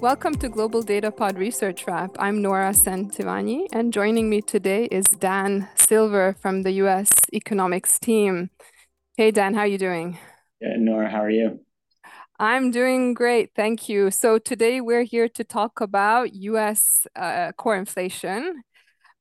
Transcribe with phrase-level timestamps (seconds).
[0.00, 2.16] Welcome to Global Data Pod Research Wrap.
[2.18, 8.48] I'm Nora Szentivanyi, and joining me today is Dan Silver from the US Economics team.
[9.18, 10.18] Hey, Dan, how are you doing?
[10.58, 11.60] Yeah, Nora, how are you?
[12.38, 14.10] I'm doing great, thank you.
[14.10, 18.62] So today we're here to talk about US uh, core inflation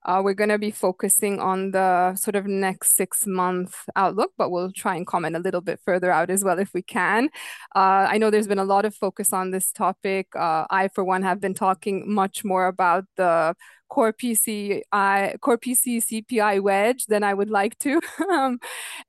[0.09, 4.49] uh, we're going to be focusing on the sort of next six month outlook, but
[4.49, 7.29] we'll try and comment a little bit further out as well if we can.
[7.75, 10.27] Uh, I know there's been a lot of focus on this topic.
[10.35, 13.53] Uh, I, for one, have been talking much more about the
[13.87, 18.01] core PCI, core PC CPI wedge than I would like to.
[18.31, 18.59] um,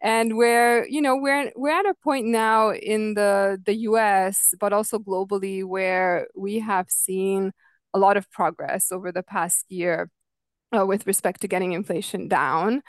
[0.03, 4.75] and where, you know, we're, we're at a point now in the, the US, but
[4.75, 7.53] also globally, where we have seen
[7.95, 10.11] a lot of progress over the past year
[10.77, 12.83] uh, with respect to getting inflation down.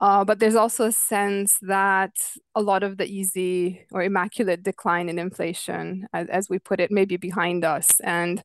[0.00, 2.12] Uh, but there's also a sense that
[2.54, 6.90] a lot of the easy or immaculate decline in inflation, as, as we put it,
[6.90, 8.00] may be behind us.
[8.00, 8.42] And,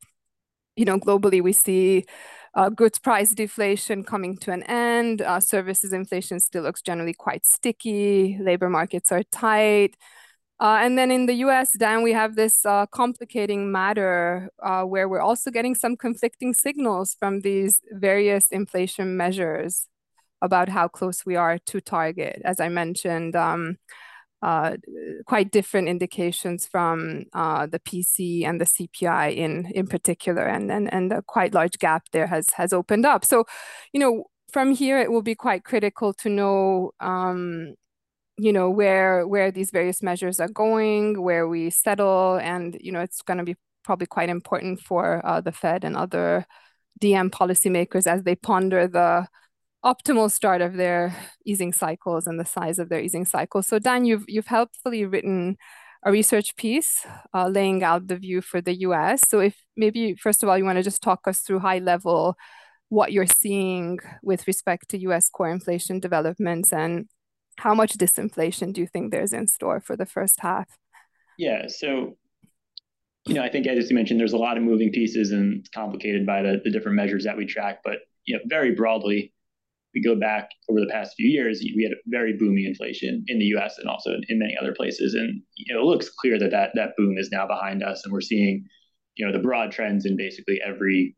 [0.75, 2.05] you know, globally, we see
[2.53, 5.21] uh, goods price deflation coming to an end.
[5.21, 8.37] Uh, services inflation still looks generally quite sticky.
[8.39, 9.95] Labor markets are tight.
[10.61, 15.07] Uh, and then in the US, Dan, we have this uh, complicating matter uh, where
[15.07, 19.87] we're also getting some conflicting signals from these various inflation measures
[20.41, 22.41] about how close we are to target.
[22.43, 23.77] As I mentioned, um,
[24.41, 24.77] uh,
[25.25, 30.91] quite different indications from uh, the PC and the CPI in in particular, and and
[30.93, 33.25] and a quite large gap there has has opened up.
[33.25, 33.45] So,
[33.91, 37.75] you know, from here it will be quite critical to know um,
[38.39, 43.01] you know where where these various measures are going, where we settle, and you know
[43.01, 46.45] it's going to be probably quite important for uh, the Fed and other
[47.01, 49.27] DM policymakers as they ponder the
[49.85, 53.67] optimal start of their easing cycles and the size of their easing cycles.
[53.67, 55.57] So Dan, you've you've helpfully written
[56.05, 59.21] a research piece uh, laying out the view for the U.S.
[59.27, 62.35] So if maybe first of all you want to just talk us through high level
[62.89, 65.29] what you're seeing with respect to U.S.
[65.29, 67.07] core inflation developments and
[67.59, 70.77] how much disinflation do you think there's in store for the first half?
[71.37, 72.17] Yeah, so
[73.27, 75.69] you know, I think as you mentioned, there's a lot of moving pieces and it's
[75.69, 77.81] complicated by the, the different measures that we track.
[77.83, 79.33] But you know, very broadly,
[79.93, 83.39] we go back over the past few years, we had a very booming inflation in
[83.39, 83.77] the U.S.
[83.77, 86.71] and also in, in many other places, and you know, it looks clear that, that
[86.75, 88.65] that boom is now behind us, and we're seeing,
[89.15, 91.15] you know, the broad trends in basically every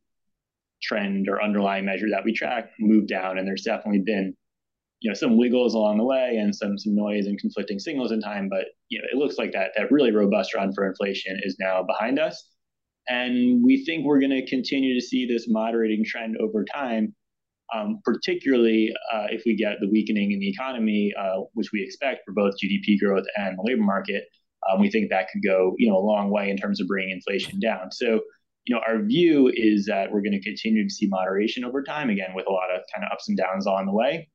[0.81, 4.35] trend or underlying measure that we track move down, and there's definitely been
[5.01, 8.21] you know some wiggles along the way and some some noise and conflicting signals in
[8.21, 11.57] time but you know it looks like that that really robust run for inflation is
[11.59, 12.47] now behind us.
[13.09, 17.15] And we think we're going to continue to see this moderating trend over time
[17.73, 22.21] um, particularly uh, if we get the weakening in the economy uh, which we expect
[22.25, 24.25] for both gdp growth and the labor market
[24.69, 27.11] um, we think that could go you know a long way in terms of bringing
[27.11, 27.91] inflation down.
[27.91, 28.21] So
[28.65, 32.09] you know our view is that we're going to continue to see moderation over time
[32.09, 34.29] again with a lot of kind of ups and downs along the way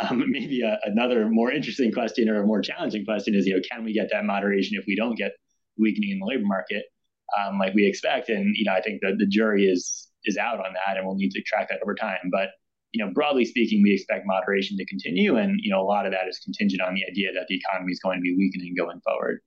[0.00, 3.62] um, maybe a, another more interesting question or a more challenging question is, you know,
[3.70, 5.32] can we get that moderation if we don't get
[5.76, 6.84] weakening in the labor market
[7.38, 8.28] um, like we expect?
[8.28, 11.16] And you know, I think the the jury is is out on that, and we'll
[11.16, 12.30] need to track that over time.
[12.30, 12.50] But
[12.92, 16.12] you know, broadly speaking, we expect moderation to continue, and you know, a lot of
[16.12, 19.00] that is contingent on the idea that the economy is going to be weakening going
[19.00, 19.40] forward.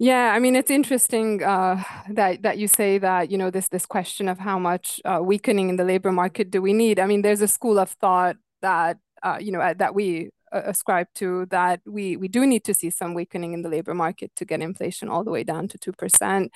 [0.00, 3.84] Yeah, I mean it's interesting uh, that that you say that you know this this
[3.84, 7.00] question of how much uh, weakening in the labor market do we need.
[7.00, 10.62] I mean, there's a school of thought that uh, you know, uh, that we uh,
[10.64, 14.34] ascribe to that we we do need to see some weakening in the labor market
[14.36, 16.48] to get inflation all the way down to 2%.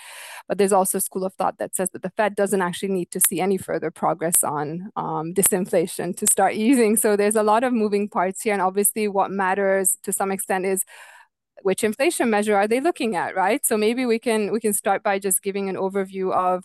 [0.48, 3.10] But there's also a school of thought that says that the Fed doesn't actually need
[3.10, 6.96] to see any further progress on um, disinflation to start easing.
[6.96, 8.52] So there's a lot of moving parts here.
[8.54, 10.84] And obviously what matters to some extent is
[11.62, 13.64] which inflation measure are they looking at, right?
[13.64, 16.64] So maybe we can we can start by just giving an overview of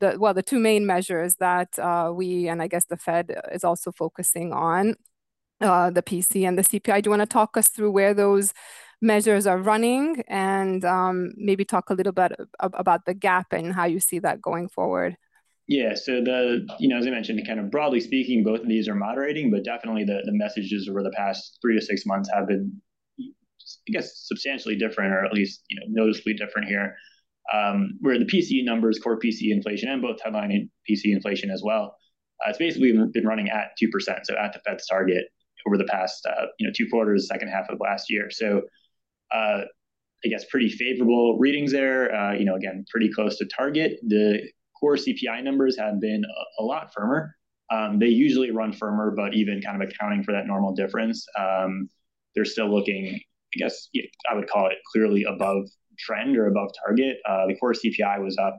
[0.00, 3.64] the well the two main measures that uh, we and I guess the Fed is
[3.64, 4.96] also focusing on
[5.60, 7.02] uh, the PC and the CPI.
[7.02, 8.52] Do you want to talk us through where those
[9.02, 13.84] measures are running and um, maybe talk a little bit about the gap and how
[13.84, 15.16] you see that going forward?
[15.66, 18.88] Yeah, so the you know as I mentioned, kind of broadly speaking, both of these
[18.88, 22.48] are moderating, but definitely the the messages over the past three to six months have
[22.48, 22.72] been,
[23.20, 26.96] I guess, substantially different, or at least you know noticeably different here.
[27.54, 31.96] Um, where the PCE numbers, core PCE inflation, and both headline PCE inflation as well,
[32.44, 35.26] uh, it's basically been running at two percent, so at the Fed's target
[35.66, 38.30] over the past uh, you know two quarters, second half of last year.
[38.30, 38.62] So
[39.32, 39.62] uh,
[40.24, 42.14] I guess pretty favorable readings there.
[42.14, 43.98] Uh, you know, again, pretty close to target.
[44.06, 44.42] The
[44.78, 47.34] core CPI numbers have been a, a lot firmer.
[47.72, 51.88] Um, they usually run firmer, but even kind of accounting for that normal difference, um,
[52.34, 53.20] they're still looking.
[53.54, 53.88] I guess
[54.30, 55.68] I would call it clearly above
[55.98, 57.16] trend or above target.
[57.28, 58.56] Uh, the core CPI was up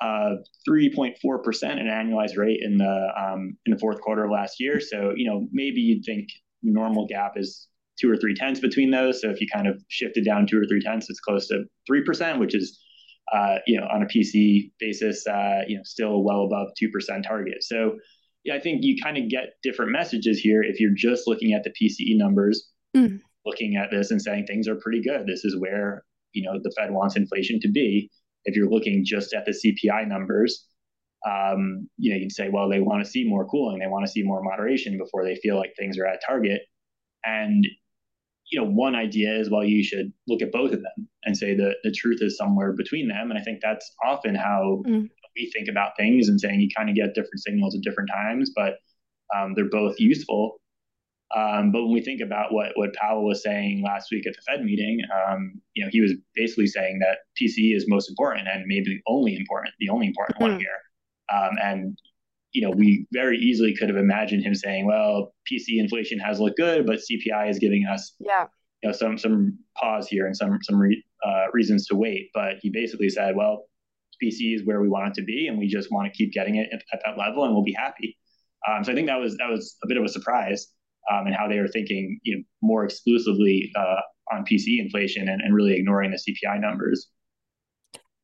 [0.00, 0.36] uh,
[0.68, 1.16] 3.4%
[1.62, 4.80] an annualized rate in the um, in the fourth quarter of last year.
[4.80, 6.28] So you know maybe you'd think
[6.62, 7.68] normal gap is
[8.00, 9.20] two or three tenths between those.
[9.20, 12.02] So if you kind of shifted down two or three tenths, it's close to three
[12.02, 12.78] percent, which is
[13.32, 17.24] uh, you know on a PCE basis, uh, you know still well above two percent
[17.26, 17.62] target.
[17.62, 17.96] So
[18.44, 21.62] yeah, I think you kind of get different messages here if you're just looking at
[21.64, 23.20] the PCE numbers, mm.
[23.46, 25.26] looking at this and saying things are pretty good.
[25.26, 28.10] This is where you know the Fed wants inflation to be.
[28.44, 30.66] If you're looking just at the CPI numbers,
[31.26, 34.10] um, you know, you'd say, well, they want to see more cooling, they want to
[34.10, 36.62] see more moderation before they feel like things are at target.
[37.24, 37.66] And
[38.52, 41.54] you know, one idea is, well, you should look at both of them and say
[41.54, 43.30] that the truth is somewhere between them.
[43.30, 45.08] And I think that's often how mm.
[45.34, 48.52] we think about things and saying you kind of get different signals at different times,
[48.54, 48.74] but
[49.34, 50.60] um, they're both useful.
[51.34, 54.42] Um, but when we think about what what Powell was saying last week at the
[54.42, 58.64] Fed meeting, um, you know, he was basically saying that PCE is most important and
[58.66, 60.52] maybe only important, the only important mm-hmm.
[60.52, 60.68] one here.
[61.32, 61.98] Um, and
[62.52, 66.58] you know, we very easily could have imagined him saying, "Well, PC inflation has looked
[66.58, 68.46] good, but CPI is giving us, yeah,
[68.82, 72.56] you know, some some pause here and some some re, uh, reasons to wait." But
[72.60, 73.64] he basically said, "Well,
[74.22, 76.56] PC is where we want it to be, and we just want to keep getting
[76.56, 78.18] it at, at that level, and we'll be happy."
[78.68, 80.68] Um, so I think that was that was a bit of a surprise
[81.10, 84.00] um, and how they were thinking you know, more exclusively uh,
[84.32, 87.08] on PC inflation and, and really ignoring the CPI numbers.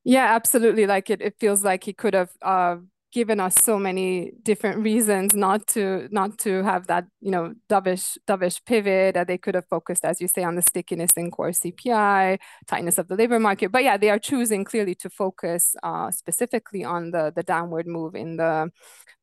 [0.03, 0.87] Yeah, absolutely.
[0.87, 2.77] Like it, it feels like he could have uh,
[3.11, 8.17] given us so many different reasons not to not to have that you know dovish
[8.27, 11.49] dovish pivot that they could have focused as you say on the stickiness in core
[11.49, 16.11] cpi tightness of the labor market but yeah they are choosing clearly to focus uh,
[16.11, 18.69] specifically on the the downward move in the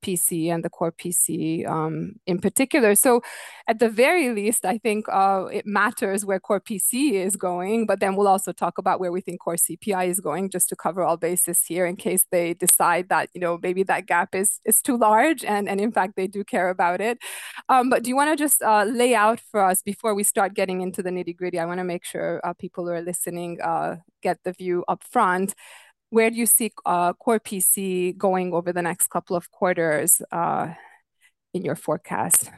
[0.02, 2.94] PC and the core PC um, in particular.
[2.94, 3.22] So,
[3.66, 8.00] at the very least, I think uh, it matters where core PC is going, but
[8.00, 11.02] then we'll also talk about where we think core CPI is going, just to cover
[11.02, 14.80] all bases here in case they decide that you know maybe that gap is is
[14.82, 17.18] too large, and and in fact they do care about it.
[17.68, 20.54] Um, but do you want to just uh, lay out for us before we start
[20.54, 21.58] getting into the nitty gritty?
[21.58, 25.02] I want to make sure uh, people who are listening uh, get the view up
[25.04, 25.54] front
[26.10, 30.72] where do you see uh, core PC going over the next couple of quarters uh,
[31.52, 32.50] in your forecast?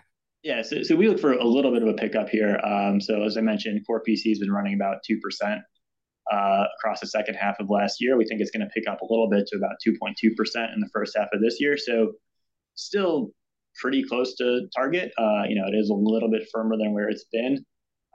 [0.43, 2.61] Yeah, so, so we look for a little bit of a pickup here.
[2.63, 5.61] Um, so as I mentioned, core PC has been running about 2%
[6.33, 8.17] uh, across the second half of last year.
[8.17, 10.15] We think it's going to pick up a little bit to about 2.2%
[10.75, 11.77] in the first half of this year.
[11.77, 12.13] So
[12.75, 13.31] still
[13.81, 15.13] pretty close to target.
[15.19, 17.65] Uh, you know, it is a little bit firmer than where it's been.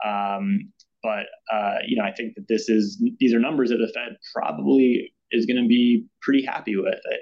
[0.04, 0.72] Um,
[1.02, 4.16] but uh, you know, I think that this is these are numbers that the Fed
[4.34, 7.20] probably is going to be pretty happy with it.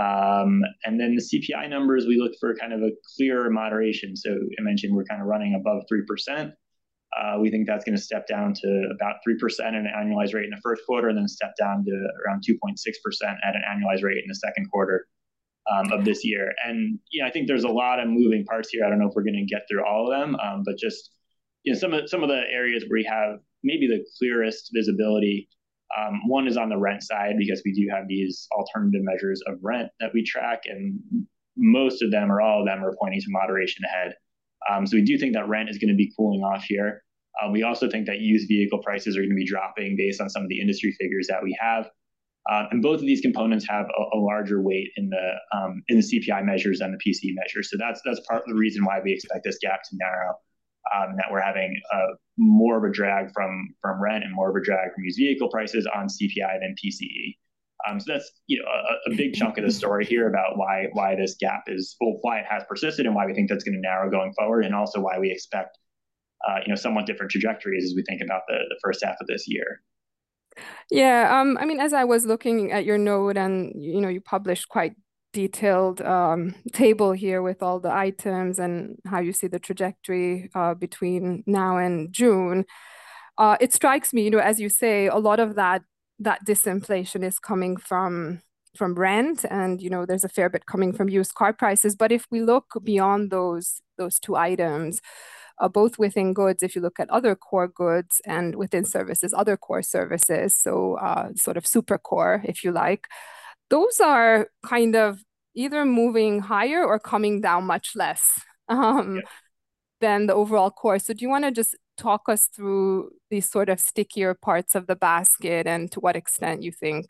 [0.00, 4.16] Um, and then the CPI numbers, we look for kind of a clearer moderation.
[4.16, 6.52] So I mentioned we're kind of running above 3%.
[7.18, 10.44] Uh, we think that's going to step down to about 3% at an annualized rate
[10.44, 12.76] in the first quarter, and then step down to around 2.6%
[13.22, 15.06] at an annualized rate in the second quarter
[15.70, 16.52] um, of this year.
[16.64, 18.84] And you know, I think there's a lot of moving parts here.
[18.84, 21.10] I don't know if we're going to get through all of them, um, but just
[21.64, 25.48] you know, some of some of the areas where we have maybe the clearest visibility
[25.98, 29.58] um, one is on the rent side because we do have these alternative measures of
[29.60, 31.00] rent that we track, and
[31.56, 34.14] most of them or all of them are pointing to moderation ahead.
[34.68, 37.02] Um, so we do think that rent is going to be cooling off here.
[37.40, 40.28] Uh, we also think that used vehicle prices are going to be dropping based on
[40.28, 41.90] some of the industry figures that we have.
[42.50, 46.78] Uh, and both of these components have a, larger weight in the um, CPI measures
[46.78, 47.70] than the PCE measures.
[47.70, 50.34] So that's that's part of the reason why we expect this gap to narrow
[50.94, 54.64] um, that we're having uh, more of a drag from rent and more of a
[54.64, 57.36] drag from used vehicle prices on CPI than PCE.
[57.88, 60.86] Um, so that's you know a, a, big chunk of the story here about why
[60.92, 63.74] why this gap is well, why it has persisted and why we think that's going
[63.74, 65.78] to narrow going forward, and also why we expect
[66.48, 69.26] uh, you know somewhat different trajectories as we think about the the first half of
[69.26, 69.82] this year.
[70.90, 74.20] Yeah, um, I mean, as I was looking at your note, and you know, you
[74.20, 74.94] published quite
[75.32, 80.74] detailed um, table here with all the items and how you see the trajectory uh,
[80.74, 82.64] between now and June.
[83.38, 85.82] Uh, it strikes me, you know, as you say, a lot of that
[86.20, 88.42] that disinflation is coming from
[88.76, 91.96] from rent, and you know, there's a fair bit coming from used car prices.
[91.96, 95.00] But if we look beyond those those two items,
[95.58, 99.56] uh, both within goods, if you look at other core goods, and within services, other
[99.56, 103.06] core services, so uh, sort of super core, if you like
[103.70, 105.22] those are kind of
[105.54, 108.22] either moving higher or coming down much less
[108.68, 109.22] um, yeah.
[110.00, 113.68] than the overall core So do you want to just talk us through these sort
[113.68, 117.06] of stickier parts of the basket and to what extent you think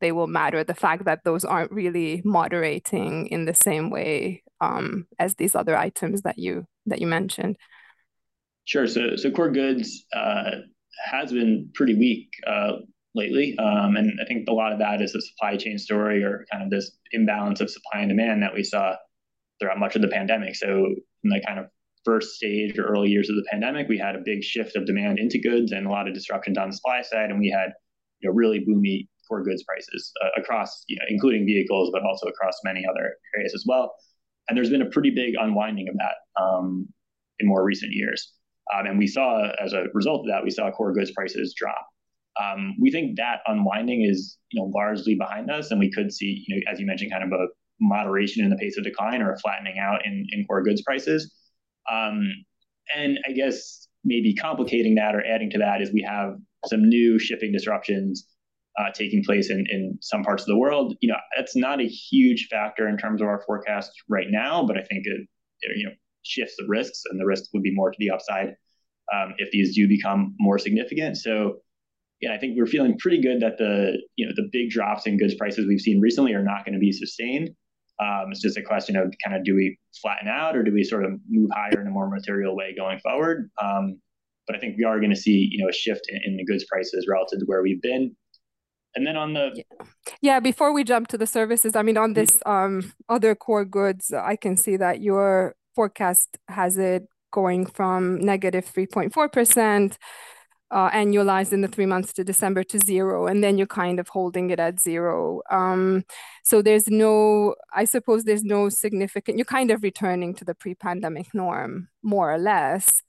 [0.00, 0.64] they will matter?
[0.64, 5.76] The fact that those aren't really moderating in the same way um, as these other
[5.76, 7.56] items that you that you mentioned.
[8.64, 8.86] Sure.
[8.86, 10.50] So so core goods uh,
[11.04, 12.30] has been pretty weak.
[12.46, 12.78] Uh,
[13.14, 13.56] lately.
[13.58, 16.64] Um, and I think a lot of that is the supply chain story or kind
[16.64, 18.96] of this imbalance of supply and demand that we saw
[19.60, 20.56] throughout much of the pandemic.
[20.56, 20.86] So
[21.24, 21.66] in the kind of
[22.04, 25.18] first stage or early years of the pandemic, we had a big shift of demand
[25.18, 27.72] into goods and a lot of disruptions on the supply side, and we had
[28.20, 32.26] you know really boomy core goods prices uh, across, you know, including vehicles, but also
[32.26, 33.94] across many other areas as well.
[34.48, 36.88] And there's been a pretty big unwinding of that um,
[37.38, 38.32] in more recent years.
[38.74, 41.86] Um, and we saw, as a result of that, we saw core goods prices drop.
[42.42, 46.44] Um, we think that unwinding is, you know, largely behind us, and we could see,
[46.46, 47.46] you know, as you mentioned, kind of a
[47.80, 51.32] moderation in the pace of decline or a flattening out in, in core goods prices.
[51.90, 52.28] Um,
[52.96, 56.34] and I guess maybe complicating that or adding to that is we have
[56.66, 58.26] some new shipping disruptions
[58.78, 60.94] uh, taking place in, in some parts of the world.
[61.00, 64.76] You know, that's not a huge factor in terms of our forecast right now, but
[64.76, 65.28] I think it,
[65.60, 68.54] it you know shifts the risks, and the risks would be more to the upside
[69.12, 71.18] um, if these do become more significant.
[71.18, 71.56] So,
[72.20, 75.18] yeah, I think we're feeling pretty good that the you know the big drops in
[75.18, 77.50] goods prices we've seen recently are not going to be sustained.
[78.00, 80.82] Um, it's just a question of kind of do we flatten out or do we
[80.82, 83.50] sort of move higher in a more material way going forward?
[83.62, 84.00] Um,
[84.46, 86.44] but I think we are going to see you know a shift in, in the
[86.44, 88.16] goods prices relative to where we've been.
[88.94, 89.62] And then on the
[90.20, 94.12] yeah, before we jump to the services, I mean on this um other core goods,
[94.12, 99.96] I can see that your forecast has it going from negative 3.4%
[100.72, 104.08] uh, annualized in the three months to December to zero, and then you're kind of
[104.08, 105.42] holding it at zero.
[105.50, 106.04] Um,
[106.42, 111.34] so there's no, I suppose there's no significant, you're kind of returning to the pre-pandemic
[111.34, 113.02] norm, more or less.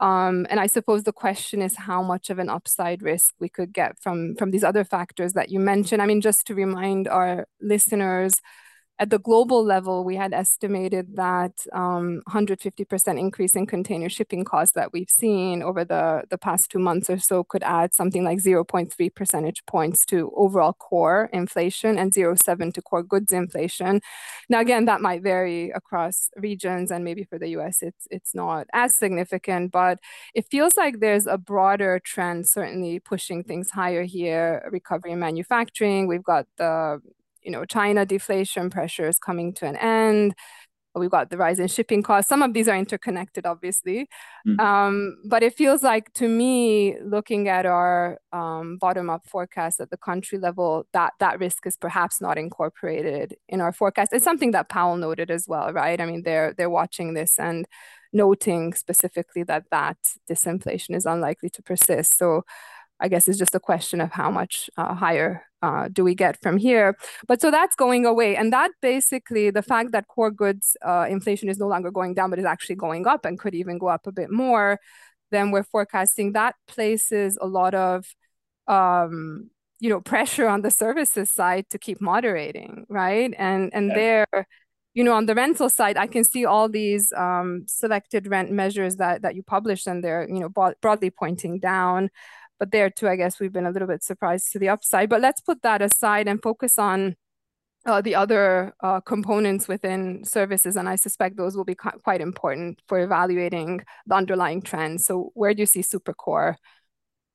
[0.00, 3.72] Um, and I suppose the question is how much of an upside risk we could
[3.72, 6.02] get from from these other factors that you mentioned.
[6.02, 8.34] I mean, just to remind our listeners,
[8.98, 14.74] at the global level, we had estimated that um, 150% increase in container shipping costs
[14.74, 18.38] that we've seen over the, the past two months or so could add something like
[18.38, 24.00] 0.3 percentage points to overall core inflation and 0.7 to core goods inflation.
[24.48, 28.66] Now, again, that might vary across regions, and maybe for the US, it's, it's not
[28.72, 29.98] as significant, but
[30.34, 36.06] it feels like there's a broader trend certainly pushing things higher here, recovery in manufacturing.
[36.06, 37.00] We've got the
[37.42, 40.34] you know, China deflation pressures coming to an end.
[40.94, 42.28] We've got the rise in shipping costs.
[42.28, 44.08] Some of these are interconnected, obviously.
[44.46, 44.60] Mm.
[44.60, 49.96] Um, but it feels like to me, looking at our um, bottom-up forecast at the
[49.96, 54.12] country level, that that risk is perhaps not incorporated in our forecast.
[54.12, 55.98] It's something that Powell noted as well, right?
[55.98, 57.66] I mean, they're they're watching this and
[58.12, 59.96] noting specifically that that
[60.30, 62.18] disinflation is unlikely to persist.
[62.18, 62.42] So
[63.00, 66.40] I guess it's just a question of how much uh, higher uh, do we get
[66.42, 66.96] from here.
[67.26, 68.36] But so that's going away.
[68.36, 72.30] And that basically, the fact that core goods uh, inflation is no longer going down,
[72.30, 74.78] but is actually going up and could even go up a bit more
[75.30, 78.04] than we're forecasting, that places a lot of
[78.68, 79.50] um,
[79.80, 83.34] you know, pressure on the services side to keep moderating, right?
[83.36, 83.94] And and yeah.
[83.94, 84.46] there,
[84.94, 88.96] you know, on the rental side, I can see all these um, selected rent measures
[88.96, 92.10] that that you published, and they're you know broadly pointing down.
[92.62, 95.08] But there too, I guess we've been a little bit surprised to the upside.
[95.08, 97.16] But let's put that aside and focus on
[97.84, 102.80] uh, the other uh, components within services, and I suspect those will be quite important
[102.86, 105.06] for evaluating the underlying trends.
[105.06, 106.54] So where do you see supercore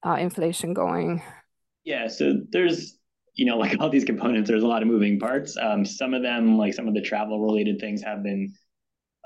[0.06, 1.22] uh, inflation going?
[1.84, 2.98] Yeah, so there's,
[3.34, 5.58] you know, like all these components, there's a lot of moving parts.
[5.58, 8.54] Um, some of them, like some of the travel related things have been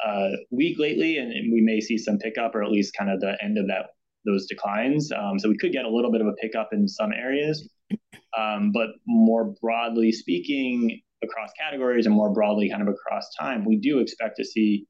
[0.04, 3.20] uh, weak lately, and, and we may see some pickup or at least kind of
[3.20, 3.92] the end of that
[4.26, 5.12] those declines.
[5.12, 7.68] Um, so we could get a little bit of a pickup in some areas.
[8.38, 13.78] Um, but more broadly speaking, across categories and more broadly kind of across time, we
[13.78, 14.88] do expect to see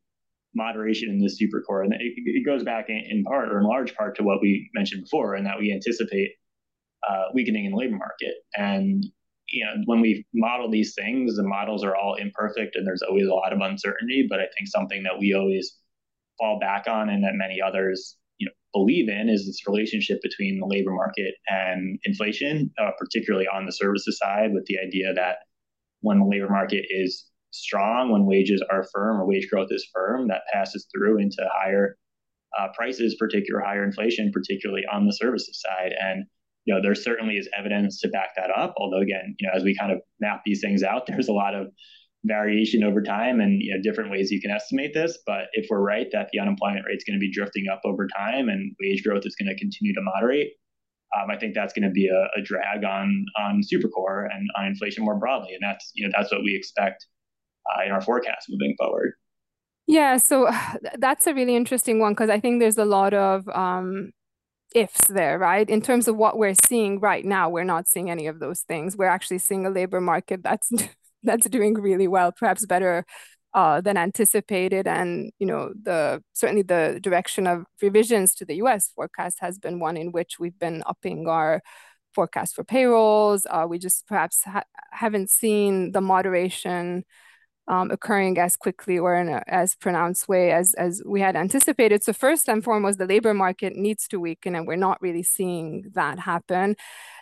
[0.54, 1.84] moderation in the super core.
[1.84, 4.70] And it, it goes back in, in, part or in large part to what we
[4.74, 6.32] mentioned before, and that we anticipate
[7.10, 8.36] uh, weakening in the labor market.
[8.56, 9.04] And
[9.48, 13.28] you know, when we model these things, the models are all imperfect and there's always
[13.28, 14.26] a lot of uncertainty.
[14.30, 15.76] But I think something that we always
[16.40, 18.18] fall back on and that many others
[18.74, 23.72] believe in is this relationship between the labor market and inflation, uh, particularly on the
[23.72, 25.38] services side, with the idea that
[26.02, 30.28] when the labor market is strong, when wages are firm or wage growth is firm,
[30.30, 31.98] that passes through into higher
[32.58, 35.94] uh, prices, particular higher inflation, particularly on the services side.
[36.00, 36.26] And
[36.66, 38.74] you know, there certainly is evidence to back that up.
[38.78, 41.56] Although, again, you know, as we kind of map these things out, there's a lot
[41.56, 41.68] of
[42.26, 45.82] variation over time and you know different ways you can estimate this but if we're
[45.82, 49.04] right that the unemployment rate is going to be drifting up over time and wage
[49.04, 50.52] growth is going to continue to moderate
[51.20, 54.68] um, I think that's going to be a, a, drag on on supercore and on
[54.68, 57.08] inflation more broadly and that's you know that's what we expect
[57.66, 59.14] uh, in our forecast moving forward
[59.88, 60.48] yeah so
[61.00, 64.12] that's a really interesting one because I think there's a lot of um,
[64.76, 65.70] ifs there, right?
[65.70, 68.96] In terms of what we're seeing right now, we're not seeing any of those things.
[68.96, 70.72] We're actually seeing a labor market that's
[71.24, 73.06] that's doing really well, perhaps better
[73.54, 74.88] uh, than anticipated.
[74.88, 78.92] And you know, the certainly the direction of revisions to the U.S.
[78.96, 81.62] forecast has been one in which we've been upping our
[82.14, 83.46] forecast for payrolls.
[83.50, 87.04] Uh, we just perhaps ha haven't seen the moderation
[87.72, 92.04] um, occurring as quickly or in a as pronounced way as, as we had anticipated.
[92.04, 95.86] So first and foremost, the labor market needs to weaken and we're not really seeing
[95.94, 96.76] that happen.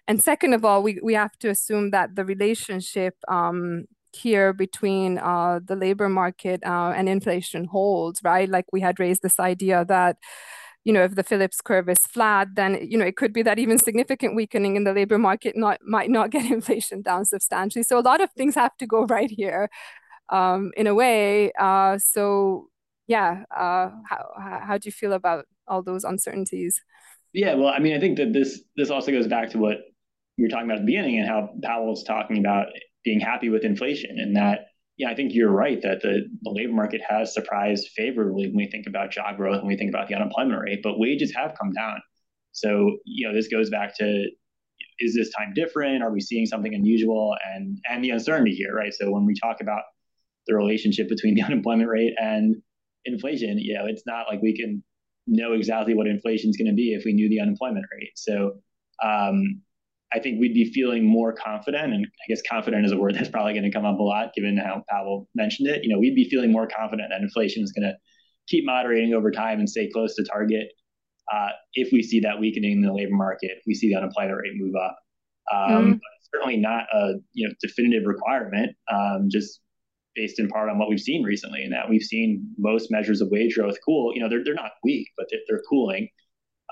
[0.07, 5.19] And second of all, we, we have to assume that the relationship um, here between
[5.19, 8.49] uh, the labor market uh, and inflation holds, right?
[8.49, 10.17] Like we had raised this idea that
[10.85, 13.59] you know, if the Phillips curve is flat, then you know it could be that
[13.59, 17.83] even significant weakening in the labor market not might not get inflation down substantially.
[17.83, 19.69] So a lot of things have to go right here
[20.31, 21.51] um, in a way.
[21.59, 22.67] Uh, so
[23.07, 26.81] yeah, uh, how how do you feel about all those uncertainties?
[27.33, 29.77] Yeah, well, I mean, I think that this this also goes back to what
[30.37, 32.67] you were talking about at the beginning and how Powell's talking about
[33.03, 34.65] being happy with inflation and that
[34.99, 38.69] yeah, I think you're right that the, the labor market has surprised favorably when we
[38.69, 41.71] think about job growth and we think about the unemployment rate, but wages have come
[41.71, 42.01] down.
[42.51, 44.25] So, you know, this goes back to
[44.99, 46.03] is this time different?
[46.03, 47.33] Are we seeing something unusual?
[47.53, 48.93] And and the uncertainty here, right?
[48.93, 49.83] So when we talk about
[50.49, 52.55] the relationship between the unemployment rate and
[53.05, 53.57] inflation.
[53.57, 54.83] You know, it's not like we can
[55.27, 58.11] know exactly what inflation is going to be if we knew the unemployment rate.
[58.15, 58.57] So
[59.03, 59.61] um,
[60.13, 63.29] I think we'd be feeling more confident, and I guess confident is a word that's
[63.29, 65.83] probably going to come up a lot given how Powell mentioned it.
[65.83, 67.95] You know, we'd be feeling more confident that inflation is going to
[68.47, 70.69] keep moderating over time and stay close to target
[71.31, 74.37] uh, if we see that weakening in the labor market, if we see the unemployment
[74.41, 74.97] rate move up.
[75.53, 75.93] Um, mm-hmm.
[76.33, 78.75] certainly not a you know definitive requirement.
[78.91, 79.61] Um, just
[80.15, 83.29] based in part on what we've seen recently, and that we've seen most measures of
[83.31, 84.13] wage growth cool.
[84.13, 86.09] You know, they're they're not weak, but they're, they're cooling.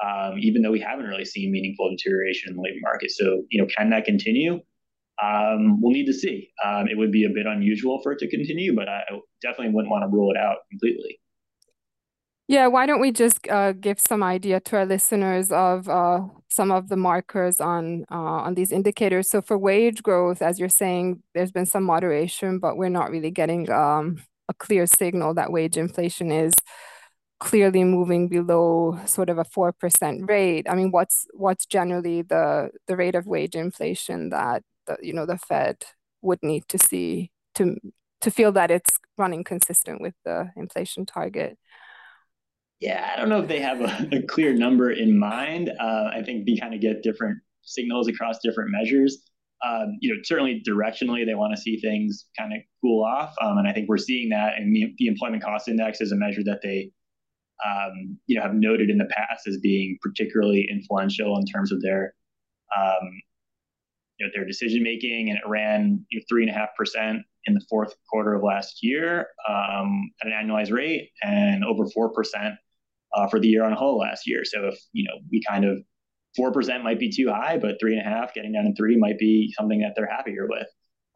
[0.06, 3.10] Um, even though we haven't really seen meaningful deterioration in the labor market.
[3.10, 4.60] So, you know, can that continue?
[5.24, 6.52] Um, we'll need to see.
[6.64, 9.02] Um, it would be a bit unusual for it to continue, but I
[9.42, 11.20] definitely wouldn't want to rule it out completely.
[12.48, 16.72] Yeah, why don't we just uh, give some idea to our listeners of uh, some
[16.72, 19.30] of the markers on uh, on these indicators.
[19.30, 23.32] So for wage growth, as you're saying, there's been some moderation, but we're not really
[23.32, 26.54] getting um, a clear signal that wage inflation is
[27.40, 30.68] clearly moving below sort of a four percent rate.
[30.70, 35.26] I mean, what's what's generally the the rate of wage inflation that the you know
[35.26, 35.84] the Fed
[36.22, 37.78] would need to see to
[38.22, 41.58] to feel that it's running consistent with the inflation target?
[42.80, 45.72] Yeah, I don't know if they have a, a clear number in mind.
[45.80, 49.18] Uh, I think we kind of get different signals across different measures.
[49.66, 53.58] Um, you know, certainly directionally, they want to see things kind of cool off, um,
[53.58, 54.54] and I think we're seeing that.
[54.58, 56.92] And the, the, employment cost index is a measure that they,
[57.66, 61.82] um, you know, have noted in the past as being particularly influential in terms of
[61.82, 62.14] their,
[62.78, 63.10] um,
[64.20, 65.30] you know, their decision making.
[65.32, 69.26] And it ran three and a half percent in the fourth quarter of last year
[69.50, 72.54] um, at an annualized rate, and over four percent
[73.18, 74.46] uh, for the year on a whole last year.
[74.46, 75.80] So if you know we kind of
[76.36, 78.96] four percent might be too high, but three and a half, getting down to three
[78.96, 80.68] might be something that they're happier with.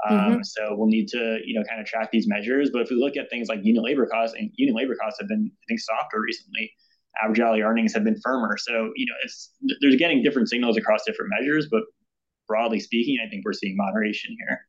[0.10, 0.44] Um, mm-hmm.
[0.44, 2.72] So we'll need to you know kind of track these measures.
[2.74, 5.30] But if we look at things like unit labor costs, and unit labor costs have
[5.30, 6.72] been I think softer recently.
[7.22, 8.58] Average hourly earnings have been firmer.
[8.58, 11.84] So you know it's there's getting different signals across different measures, but
[12.48, 14.66] broadly speaking, I think we're seeing moderation here.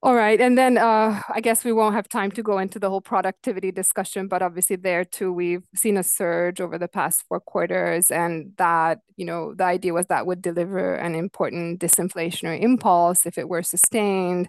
[0.00, 0.40] All right.
[0.40, 3.72] And then uh, I guess we won't have time to go into the whole productivity
[3.72, 8.08] discussion, but obviously there too, we've seen a surge over the past four quarters.
[8.12, 13.38] And that, you know, the idea was that would deliver an important disinflationary impulse if
[13.38, 14.48] it were sustained.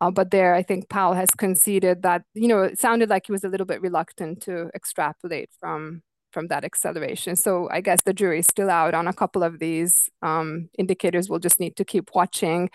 [0.00, 3.32] Uh, but there, I think Powell has conceded that, you know, it sounded like he
[3.32, 7.36] was a little bit reluctant to extrapolate from from that acceleration.
[7.36, 11.28] So I guess the jury's still out on a couple of these um, indicators.
[11.28, 12.70] We'll just need to keep watching.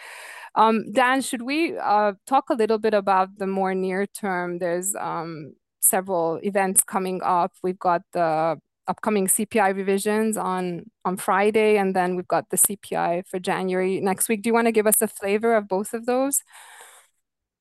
[0.55, 4.59] Um, Dan, should we uh, talk a little bit about the more near term?
[4.59, 7.51] There's um, several events coming up.
[7.63, 13.23] We've got the upcoming CPI revisions on on Friday, and then we've got the CPI
[13.27, 14.41] for January next week.
[14.41, 16.41] Do you want to give us a flavor of both of those?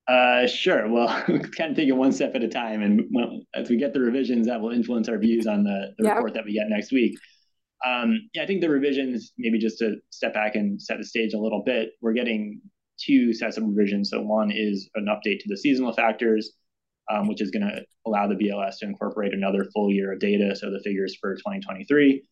[0.08, 0.88] Uh, sure.
[0.88, 3.92] Well, kind of take it one step at a time, and when, as we get
[3.92, 6.92] the revisions, that will influence our views on the, the report that we get next
[6.92, 7.16] week.
[7.84, 11.34] Um, yeah, I think the revisions, maybe just to step back and set the stage
[11.34, 12.60] a little bit, we're getting
[12.98, 14.10] two sets of revisions.
[14.10, 16.52] So one is an update to the seasonal factors,
[17.10, 20.54] um, which is going to allow the BLS to incorporate another full year of data,
[20.54, 22.22] so the figures for 2023.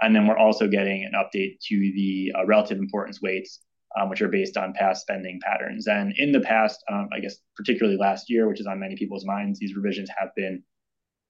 [0.00, 3.60] And then we're also getting an update to the uh, relative importance weights,
[3.98, 5.86] um, which are based on past spending patterns.
[5.86, 9.24] And in the past, um, I guess particularly last year, which is on many people's
[9.24, 10.62] minds, these revisions have been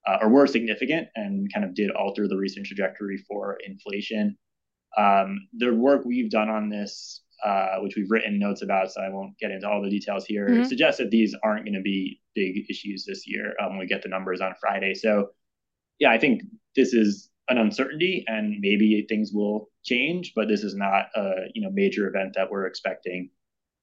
[0.06, 4.36] uh, or were significant and kind of did alter the recent trajectory for inflation.
[4.96, 9.08] Um, the work we've done on this, uh, which we've written notes about, so I
[9.08, 10.64] won't get into all the details here, mm-hmm.
[10.64, 14.02] suggests that these aren't going to be big issues this year um, when we get
[14.02, 14.94] the numbers on Friday.
[14.94, 15.30] So,
[15.98, 16.42] yeah, I think
[16.76, 21.62] this is an uncertainty, and maybe things will change, but this is not a you
[21.62, 23.30] know major event that we're expecting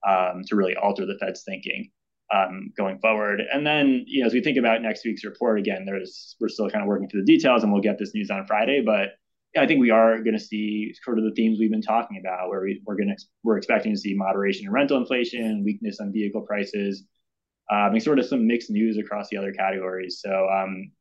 [0.07, 1.91] um, to really alter the Fed's thinking
[2.33, 3.41] um, going forward.
[3.51, 6.69] And then, you know, as we think about next week's report, again, there's we're still
[6.69, 8.81] kind of working through the details, and we'll get this news on Friday.
[8.83, 9.09] But
[9.53, 12.17] yeah, I think we are going to see sort of the themes we've been talking
[12.19, 15.99] about, where we, we're going to we're expecting to see moderation in rental inflation, weakness
[15.99, 17.03] on vehicle prices,
[17.69, 20.19] um, and sort of some mixed news across the other categories.
[20.21, 20.47] So.
[20.49, 20.91] Um,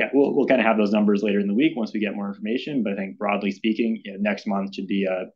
[0.00, 2.14] yeah, we'll, we'll kind of have those numbers later in the week once we get
[2.14, 2.82] more information.
[2.82, 5.26] But I think broadly speaking, you know, next month should be a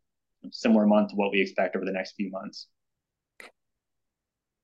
[0.53, 2.66] similar month to what we expect over the next few months.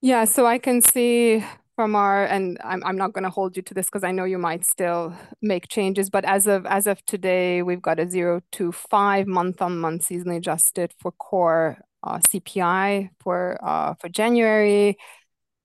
[0.01, 1.45] Yeah, so I can see
[1.77, 4.25] from our, and I'm, I'm not going to hold you to this because I know
[4.25, 8.41] you might still make changes, but as of as of today, we've got a zero
[8.53, 14.97] to five month on month seasonally adjusted for core uh, CPI for uh, for January,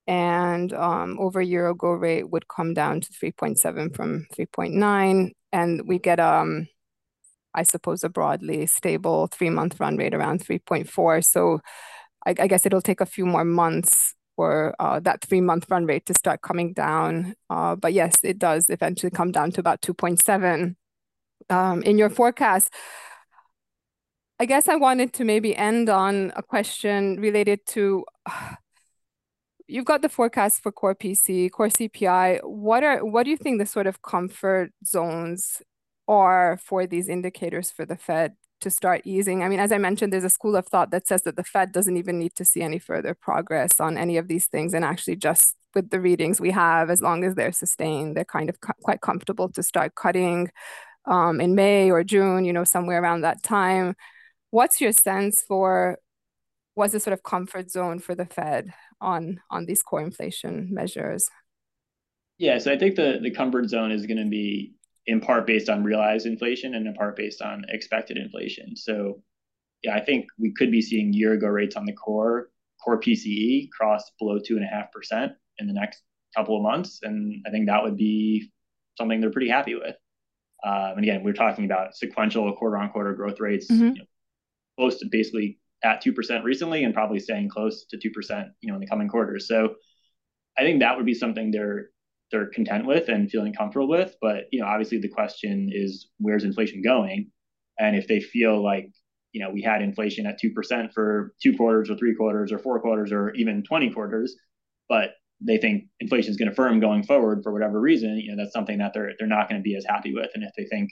[0.08, 6.00] and um, over year ago rate would come down to 3.7 from 3.9, and we
[6.00, 6.68] get um
[7.54, 11.24] I suppose a broadly stable three month run rate around 3.4.
[11.24, 11.62] So
[12.26, 16.06] I, I guess it'll take a few more months for uh, that three-month run rate
[16.08, 17.36] to start coming down.
[17.50, 20.76] Uh, but yes, it does eventually come down to about 2.7
[21.50, 22.74] um, in your forecast.
[24.40, 28.04] I guess I wanted to maybe end on a question related to
[29.68, 32.44] you've got the forecast for core PC, core CPI.
[32.44, 35.62] What are what do you think the sort of comfort zones
[36.08, 39.44] are for these indicators for the Fed to start easing.
[39.44, 41.72] I mean, as I mentioned, there's a school of thought that says that the Fed
[41.72, 44.74] doesn't even need to see any further progress on any of these things.
[44.74, 48.50] And actually, just with the readings we have, as long as they're sustained, they're kind
[48.50, 50.50] of quite comfortable to start cutting
[51.06, 53.96] um, in May or June, you know, somewhere around that time.
[54.52, 55.98] What's your sense for
[56.76, 61.30] what's the sort of comfort zone for the Fed on on these core inflation measures?
[62.38, 64.76] Yeah, so I think the the comfort zone is going to be
[65.08, 68.76] in part based on realized inflation and in part based on expected inflation.
[68.76, 69.22] So,
[69.84, 72.50] yeah, I think we could be seeing year ago rates on the core
[72.84, 76.02] core PCE cross below two and a half percent in the next
[76.36, 78.52] couple of months, and I think that would be
[78.98, 79.96] something they're pretty happy with.
[80.64, 83.90] Um, and again, we're talking about sequential quarter on quarter growth rates, mm-hmm.
[83.90, 84.06] you know,
[84.78, 88.70] close to basically at two percent recently, and probably staying close to two percent, you
[88.70, 89.48] know, in the coming quarters.
[89.48, 89.76] So,
[90.58, 91.90] I think that would be something they're
[92.32, 94.16] they're content with and feeling comfortable with.
[94.22, 97.32] But you know, obviously the question is where's inflation going?
[97.80, 98.90] And if they feel like
[99.32, 102.60] you know we had inflation at two percent for two quarters or three quarters or
[102.60, 104.36] four quarters or even 20 quarters,
[104.90, 108.42] but they think inflation is going to firm going forward for whatever reason, you know,
[108.42, 110.30] that's something that they're they're not going to be as happy with.
[110.34, 110.92] And if they think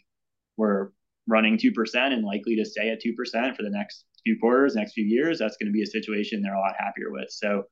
[0.57, 0.89] we're
[1.27, 4.75] running two percent and likely to stay at two percent for the next few quarters,
[4.75, 7.29] next few years, that's going to be a situation they're a lot happier with.
[7.29, 7.63] So,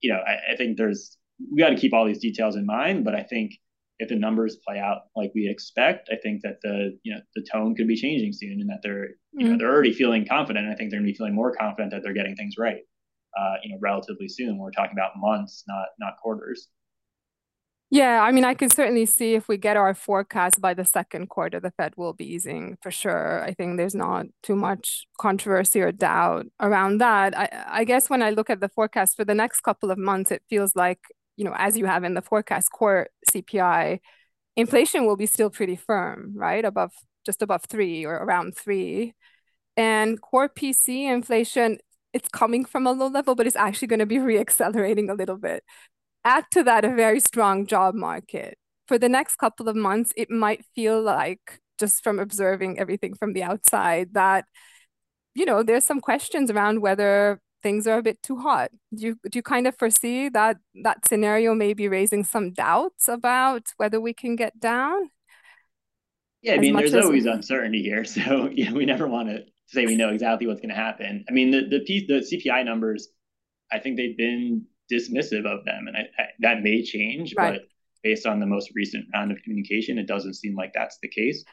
[0.00, 1.16] you know, I, I think there's
[1.50, 3.04] we got to keep all these details in mind.
[3.04, 3.52] But I think
[3.98, 7.46] if the numbers play out like we expect, I think that the you know the
[7.50, 9.52] tone could be changing soon, and that they're you mm-hmm.
[9.52, 10.68] know they're already feeling confident.
[10.68, 12.82] I think they're going to be feeling more confident that they're getting things right.
[13.38, 14.58] Uh, you know, relatively soon.
[14.58, 16.68] We're talking about months, not not quarters.
[17.92, 21.28] Yeah, I mean, I can certainly see if we get our forecast by the second
[21.28, 23.42] quarter, the Fed will be easing for sure.
[23.42, 27.36] I think there's not too much controversy or doubt around that.
[27.36, 27.48] I,
[27.80, 30.42] I guess when I look at the forecast for the next couple of months, it
[30.48, 31.00] feels like
[31.36, 33.98] you know, as you have in the forecast, core CPI,
[34.56, 36.64] inflation will be still pretty firm, right?
[36.64, 36.92] Above
[37.26, 39.14] just above three or around three.
[39.76, 41.78] And core PC inflation,
[42.12, 45.38] it's coming from a low level, but it's actually going to be reaccelerating a little
[45.38, 45.64] bit.
[46.24, 48.58] Add to that a very strong job market.
[48.86, 53.32] For the next couple of months, it might feel like, just from observing everything from
[53.32, 54.44] the outside, that,
[55.34, 58.70] you know, there's some questions around whether things are a bit too hot.
[58.94, 63.08] Do you do you kind of foresee that that scenario may be raising some doubts
[63.08, 65.10] about whether we can get down?
[66.42, 69.96] Yeah, I mean, there's always uncertainty here, so yeah, we never want to say we
[69.96, 71.24] know exactly what's going to happen.
[71.28, 73.08] I mean, the the piece, the CPI numbers,
[73.70, 77.54] I think they've been dismissive of them, and I, I, that may change, right.
[77.54, 77.62] but
[78.02, 81.44] based on the most recent round of communication, it doesn't seem like that's the case.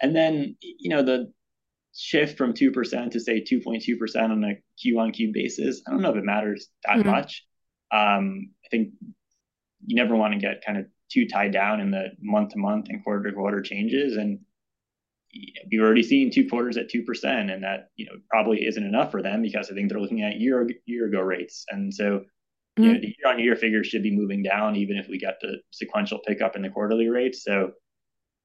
[0.00, 1.32] And then, you know, the
[1.94, 6.10] shift from 2% to say 2.2% on a Q on Q basis, I don't know
[6.10, 7.10] if it matters that mm-hmm.
[7.10, 7.44] much.
[7.90, 8.94] Um, I think
[9.86, 12.86] you never want to get kind of too tied down in the month to month
[12.88, 14.16] and quarter to quarter changes.
[14.16, 14.40] And
[15.70, 19.22] we've already seen two quarters at 2%, and that, you know, probably isn't enough for
[19.22, 21.64] them because I think they're looking at year, year ago rates.
[21.70, 22.24] And so
[22.78, 22.82] mm-hmm.
[22.82, 26.20] you know, the year-on-year figures should be moving down, even if we get the sequential
[26.26, 27.44] pickup in the quarterly rates.
[27.44, 27.72] So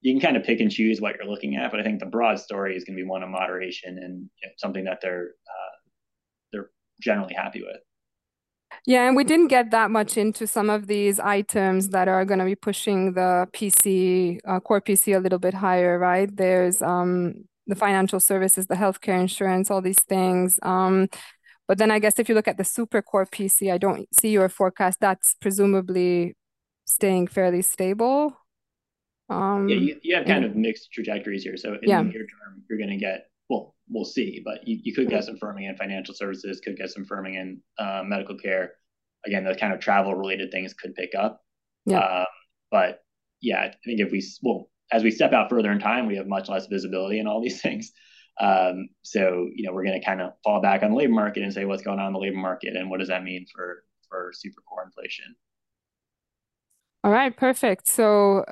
[0.02, 2.06] you can kind of pick and choose what you're looking at, but I think the
[2.06, 5.30] broad story is going to be one of moderation and you know, something that they're
[5.48, 5.76] uh,
[6.52, 6.70] they're
[7.02, 7.82] generally happy with.
[8.86, 12.40] Yeah, and we didn't get that much into some of these items that are going
[12.40, 16.34] to be pushing the PC uh, core PC a little bit higher, right?
[16.36, 20.60] There's um, the financial services, the healthcare insurance, all these things.
[20.64, 21.08] Um,
[21.68, 24.30] but then I guess if you look at the super core PC, I don't see
[24.30, 25.00] your forecast.
[25.00, 26.36] That's presumably
[26.86, 28.38] staying fairly stable.
[29.30, 31.58] Um, yeah, you, you have kind of mixed trajectories here.
[31.58, 32.02] So in yeah.
[32.02, 35.24] the near term, you're going to get well, we'll see, but you, you could get
[35.24, 38.74] some firming in financial services, could get some firming in uh, medical care.
[39.26, 41.42] Again, the kind of travel related things could pick up.
[41.86, 42.00] Yeah.
[42.00, 42.26] Uh,
[42.72, 43.00] but
[43.42, 46.28] yeah, I think if we well, as we step out further in time, we have
[46.28, 47.92] much less visibility in all these things.
[48.40, 51.44] Um, so you know, we're going to kind of fall back on the labor market
[51.44, 53.84] and say what's going on in the labor market and what does that mean for
[54.10, 55.36] for super core inflation.
[57.04, 57.88] All right, perfect.
[57.88, 58.46] So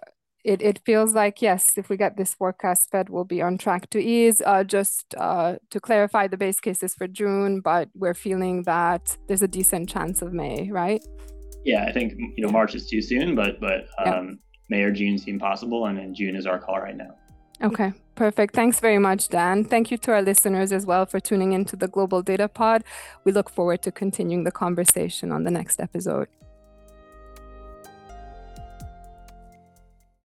[0.46, 3.90] it, it feels like yes, if we get this forecast, Fed will be on track
[3.90, 4.42] to ease.
[4.46, 9.18] Uh, just uh, to clarify, the base case is for June, but we're feeling that
[9.28, 11.04] there's a decent chance of May, right?
[11.66, 15.18] Yeah, I think you know March is too soon, but but um, May or June
[15.18, 17.16] seem possible, and then June is our call right now.
[17.62, 18.54] Okay, perfect.
[18.54, 19.64] Thanks very much, Dan.
[19.64, 22.84] Thank you to our listeners as well for tuning into the Global Data Pod.
[23.24, 26.28] We look forward to continuing the conversation on the next episode.